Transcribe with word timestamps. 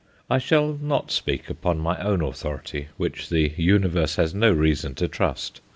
I 0.31 0.39
shall 0.39 0.79
not 0.81 1.11
speak 1.11 1.47
upon 1.47 1.77
my 1.77 1.95
own 1.99 2.23
authority, 2.23 2.87
which 2.97 3.29
the 3.29 3.53
universe 3.55 4.15
has 4.15 4.33
no 4.33 4.51
reason 4.51 4.95
to 4.95 5.07
trust. 5.07 5.61